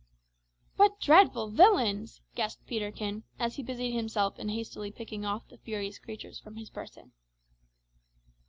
[0.77, 5.99] "What dreadful villains!" gasped Peterkin, as he busied himself in hastily picking off the furious
[5.99, 7.11] creatures from his person.